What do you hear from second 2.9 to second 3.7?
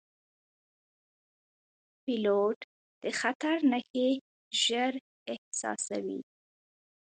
د خطر